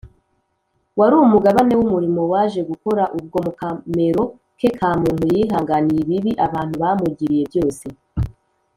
wari 0.99 1.15
umugabane 1.25 1.73
w’umurimo 1.79 2.21
yaje 2.31 2.61
gukora, 2.69 3.03
ubwo 3.17 3.37
mu 3.45 3.51
kamero 3.59 4.23
ke 4.59 4.69
ka 4.77 4.89
muntu 5.01 5.23
yihanganiye 5.35 5.99
ibibi 6.03 6.31
abantu 6.45 6.73
bamugiriye 6.81 7.43
byose 7.49 7.85